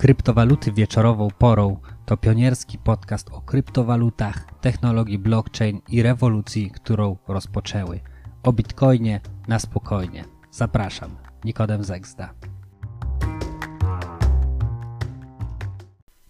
[0.00, 1.76] Kryptowaluty wieczorową porą
[2.06, 8.00] to pionierski podcast o kryptowalutach, technologii blockchain i rewolucji, którą rozpoczęły.
[8.42, 10.24] O bitcoinie na spokojnie.
[10.50, 11.10] Zapraszam,
[11.44, 12.34] Nikodem Zegzda.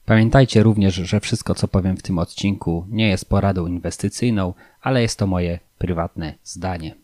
[0.05, 5.19] Pamiętajcie również, że wszystko co powiem w tym odcinku nie jest poradą inwestycyjną, ale jest
[5.19, 6.95] to moje prywatne zdanie.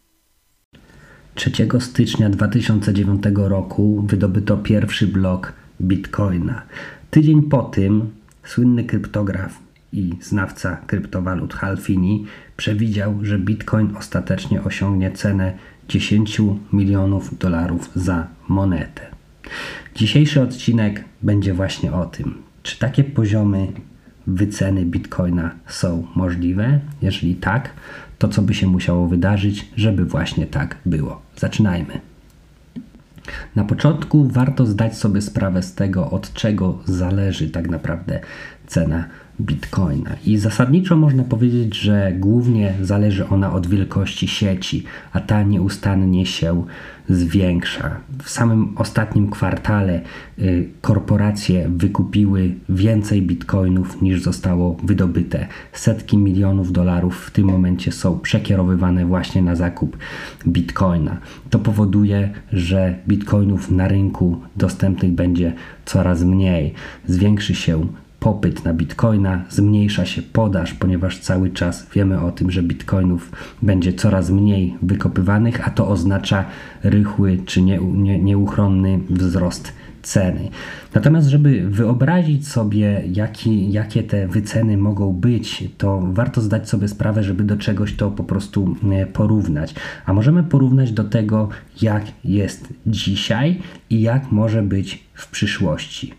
[1.35, 6.63] 3 stycznia 2009 roku wydobyto pierwszy blok bitcoina.
[7.11, 8.11] Tydzień po tym
[8.45, 9.59] słynny kryptograf
[9.93, 12.27] i znawca kryptowalut Halfini
[12.57, 15.55] przewidział, że bitcoin ostatecznie osiągnie cenę
[15.89, 16.41] 10
[16.73, 19.03] milionów dolarów za monetę.
[19.95, 23.73] Dzisiejszy odcinek będzie właśnie o tym, czy takie poziomy
[24.27, 26.81] wyceny bitcoina są możliwe?
[27.03, 27.71] Jeżeli tak,
[28.19, 31.23] to co by się musiało wydarzyć, żeby właśnie tak było?
[31.37, 32.01] Zaczynajmy.
[33.57, 38.21] Na początku warto zdać sobie sprawę z tego, od czego zależy tak naprawdę
[38.67, 39.05] cena
[39.41, 40.11] bitcoina.
[40.27, 46.65] I zasadniczo można powiedzieć, że głównie zależy ona od wielkości sieci, a ta nieustannie się
[47.09, 47.97] zwiększa.
[48.23, 50.01] W samym ostatnim kwartale
[50.39, 55.47] y, korporacje wykupiły więcej bitcoinów niż zostało wydobyte.
[55.73, 59.97] Setki milionów dolarów w tym momencie są przekierowywane właśnie na zakup
[60.47, 61.17] bitcoina.
[61.51, 65.53] To powoduje, że bitcoinów na rynku dostępnych będzie
[65.85, 66.75] coraz mniej.
[67.07, 67.87] Zwiększy się
[68.27, 73.33] popyt na bitcoina, zmniejsza się podaż, ponieważ cały czas wiemy o tym, że bitcoinów
[73.63, 76.45] będzie coraz mniej wykopywanych, a to oznacza
[76.83, 80.49] rychły czy nie, nie, nieuchronny wzrost ceny.
[80.95, 87.23] Natomiast, żeby wyobrazić sobie, jaki, jakie te wyceny mogą być, to warto zdać sobie sprawę,
[87.23, 89.75] żeby do czegoś to po prostu e, porównać.
[90.07, 91.49] A możemy porównać do tego,
[91.83, 93.61] jak jest dzisiaj
[93.91, 96.15] i jak może być w przyszłości.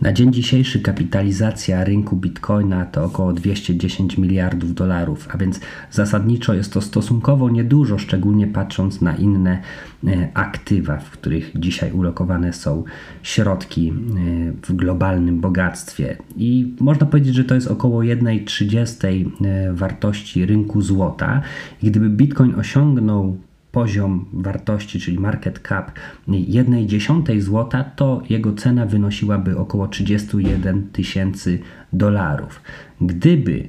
[0.00, 6.72] Na dzień dzisiejszy kapitalizacja rynku bitcoina to około 210 miliardów dolarów, a więc zasadniczo jest
[6.72, 9.62] to stosunkowo niedużo, szczególnie patrząc na inne
[10.06, 12.84] e, aktywa, w których dzisiaj ulokowane są
[13.22, 13.92] środki e,
[14.62, 16.16] w globalnym bogactwie.
[16.36, 21.42] I można powiedzieć, że to jest około 1,30 e, wartości rynku złota.
[21.82, 23.36] I gdyby bitcoin osiągnął
[23.74, 25.92] poziom wartości, czyli market cap
[26.28, 31.58] 1,1 złota, to jego cena wynosiłaby około 31 tysięcy
[31.92, 32.60] dolarów.
[33.00, 33.68] Gdyby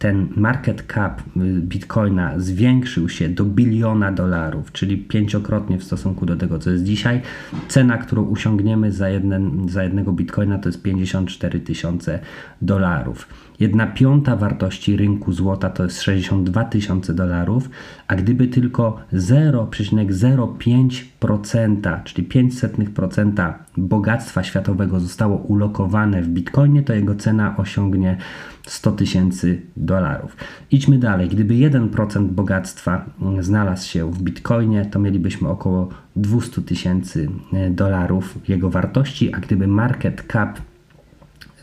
[0.00, 6.36] ten market cap y, bitcoina zwiększył się do biliona dolarów, czyli pięciokrotnie w stosunku do
[6.36, 7.20] tego, co jest dzisiaj.
[7.68, 12.18] Cena, którą osiągniemy za, jeden, za jednego bitcoina to jest 54 tysiące
[12.62, 13.28] dolarów.
[13.60, 17.70] Jedna piąta wartości rynku złota to jest 62 tysiące dolarów,
[18.06, 21.04] a gdyby tylko 0,05%,
[22.04, 28.16] czyli 500% bogactwa światowego zostało ulokowane w bitcoinie, to jego cena osiągnie
[28.66, 30.36] 100 tysięcy dolarów.
[30.70, 31.28] Idźmy dalej.
[31.28, 33.04] Gdyby 1% bogactwa
[33.40, 37.28] znalazł się w bitcoinie, to mielibyśmy około 200 tysięcy
[37.70, 40.58] dolarów jego wartości, a gdyby market cap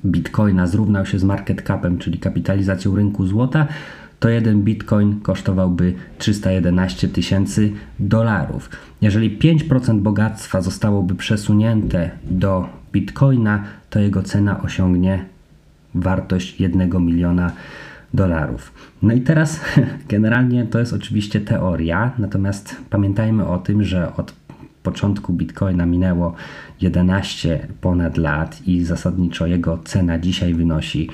[0.05, 3.67] bitcoina zrównał się z market capem, czyli kapitalizacją rynku złota,
[4.19, 8.69] to jeden bitcoin kosztowałby 311 tysięcy dolarów.
[9.01, 15.25] Jeżeli 5% bogactwa zostałoby przesunięte do bitcoina, to jego cena osiągnie
[15.95, 17.51] wartość 1 miliona
[18.13, 18.73] dolarów.
[19.01, 19.61] No i teraz
[20.09, 24.33] generalnie to jest oczywiście teoria, natomiast pamiętajmy o tym, że od
[24.83, 26.35] początku Bitcoina minęło
[26.81, 31.09] 11 ponad lat i zasadniczo jego cena dzisiaj wynosi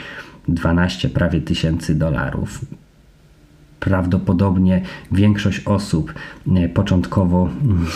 [0.48, 2.66] 12 prawie tysięcy dolarów
[3.84, 6.14] prawdopodobnie większość osób
[6.56, 7.50] e, początkowo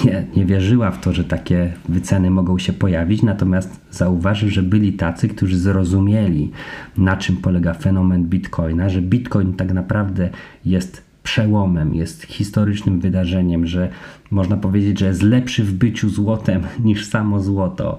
[0.06, 4.94] nie, nie wierzyła w to, że takie wyceny mogą się pojawić, natomiast zauważy, że byli
[4.94, 6.52] tacy, którzy zrozumieli,
[6.98, 10.30] na czym polega fenomen bitcoina, że bitcoin tak naprawdę
[10.66, 13.90] jest przełomem, jest historycznym wydarzeniem, że
[14.32, 17.98] można powiedzieć, że jest lepszy w byciu złotem niż samo złoto.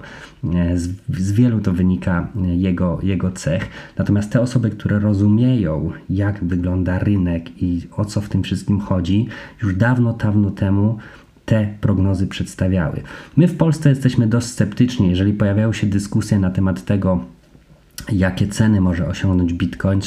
[0.75, 3.69] Z, z, wielu to wynika jego, jego cech.
[3.97, 9.27] Natomiast te osoby, które rozumieją, jak wygląda rynek i o co w tym wszystkim chodzi,
[9.63, 10.97] już dawno, dawno temu
[11.45, 13.01] te prognozy przedstawiały.
[13.37, 17.25] My w Polsce jesteśmy dość sceptyczni, jeżeli pojawiają się dyskusje na temat tego,
[18.11, 20.01] jakie ceny może osiągnąć Bitcoin,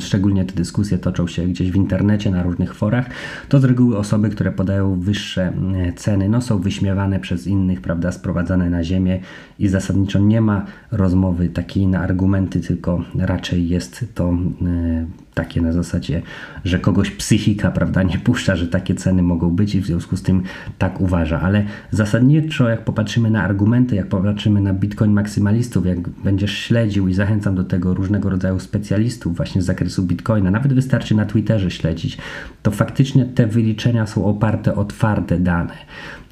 [0.00, 3.06] szczególnie, te dyskusje toczą się gdzieś w internecie, na różnych forach,
[3.48, 8.12] to z reguły osoby, które podają wyższe e, ceny, no są wyśmiewane przez innych, prawda,
[8.12, 9.20] sprowadzane na ziemię
[9.60, 15.72] i zasadniczo nie ma rozmowy takiej na argumenty, tylko raczej jest to e, takie na
[15.72, 16.22] zasadzie,
[16.64, 20.22] że kogoś psychika, prawda, nie puszcza, że takie ceny mogą być i w związku z
[20.22, 20.42] tym
[20.78, 21.40] tak uważa.
[21.40, 27.14] Ale zasadniczo, jak popatrzymy na argumenty, jak popatrzymy na Bitcoin maksymalistów, jak będziesz śledził i
[27.14, 32.18] zachęcam do tego różnego rodzaju specjalistów właśnie z zakresu Bitcoina, nawet wystarczy na Twitterze śledzić,
[32.62, 35.74] to faktycznie te wyliczenia są oparte o twarde dane.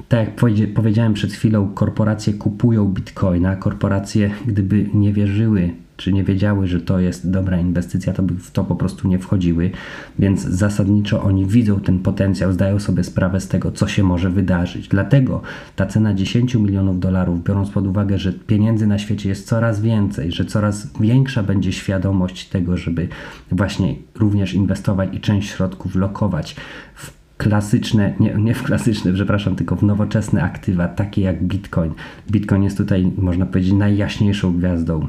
[0.09, 3.57] Tak jak powiedziałem przed chwilą, korporacje kupują bitcoina.
[3.57, 8.51] Korporacje, gdyby nie wierzyły czy nie wiedziały, że to jest dobra inwestycja, to by w
[8.51, 9.71] to po prostu nie wchodziły.
[10.19, 14.89] Więc zasadniczo oni widzą ten potencjał, zdają sobie sprawę z tego, co się może wydarzyć.
[14.89, 15.43] Dlatego
[15.77, 20.33] ta cena 10 milionów dolarów, biorąc pod uwagę, że pieniędzy na świecie jest coraz więcej,
[20.33, 23.09] że coraz większa będzie świadomość tego, żeby
[23.53, 26.57] właśnie również inwestować i część środków lokować
[26.95, 31.93] w klasyczne, nie, nie w klasyczne, przepraszam, tylko w nowoczesne aktywa, takie jak Bitcoin.
[32.31, 35.07] Bitcoin jest tutaj, można powiedzieć, najjaśniejszą gwiazdą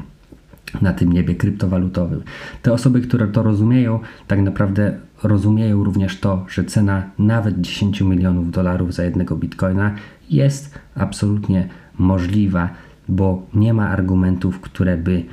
[0.82, 2.22] na tym niebie kryptowalutowym.
[2.62, 8.52] Te osoby, które to rozumieją, tak naprawdę rozumieją również to, że cena nawet 10 milionów
[8.52, 9.96] dolarów za jednego bitcoina
[10.30, 11.68] jest absolutnie
[11.98, 12.70] możliwa,
[13.08, 15.24] bo nie ma argumentów, które by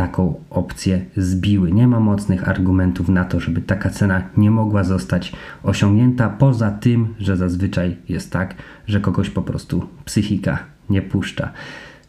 [0.00, 1.72] taką opcję zbiły.
[1.72, 5.32] Nie ma mocnych argumentów na to, żeby taka cena nie mogła zostać
[5.62, 8.54] osiągnięta, poza tym, że zazwyczaj jest tak,
[8.86, 10.58] że kogoś po prostu psychika
[10.90, 11.52] nie puszcza.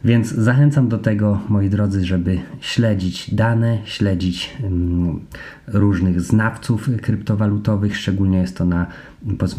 [0.06, 5.20] Więc zachęcam do tego, moi drodzy, żeby śledzić dane, śledzić um,
[5.68, 8.86] różnych znawców kryptowalutowych, szczególnie jest to na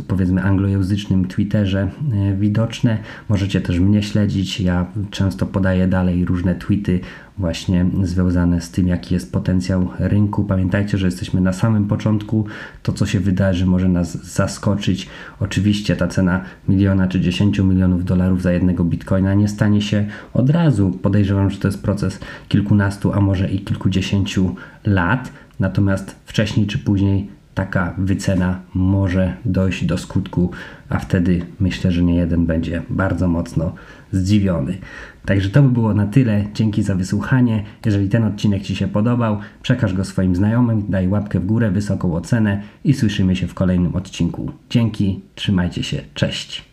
[0.08, 2.98] powiedzmy anglojęzycznym Twitterze e, widoczne.
[3.28, 4.60] Możecie też mnie śledzić.
[4.60, 7.00] Ja często podaję dalej różne tweety
[7.38, 10.44] właśnie związane z tym, jaki jest potencjał rynku.
[10.44, 12.46] Pamiętajcie, że jesteśmy na samym początku.
[12.82, 15.08] To, co się wydarzy, może nas zaskoczyć.
[15.40, 20.50] Oczywiście ta cena miliona czy 10 milionów dolarów za jednego bitcoina nie stanie się od
[20.50, 20.90] razu.
[21.02, 24.54] Podejrzewam, że to jest proces kilkunastu, a może i kilkudziesięciu
[24.84, 25.32] lat.
[25.60, 30.50] Natomiast wcześniej czy później taka wycena może dojść do skutku,
[30.88, 33.74] a wtedy myślę, że nie jeden będzie bardzo mocno
[34.12, 34.78] zdziwiony.
[35.24, 36.44] Także to by było na tyle.
[36.54, 37.64] Dzięki za wysłuchanie.
[37.86, 42.14] Jeżeli ten odcinek Ci się podobał, przekaż go swoim znajomym, daj łapkę w górę, wysoką
[42.14, 44.52] ocenę i słyszymy się w kolejnym odcinku.
[44.70, 46.71] Dzięki, trzymajcie się, cześć.